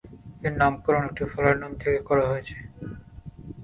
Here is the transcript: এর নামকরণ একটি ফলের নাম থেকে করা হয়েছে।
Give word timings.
এর 0.43 0.53
নামকরণ 0.59 1.03
একটি 1.09 1.23
ফলের 1.31 1.57
নাম 1.61 1.71
থেকে 1.81 1.99
করা 2.09 2.23
হয়েছে। 2.31 2.57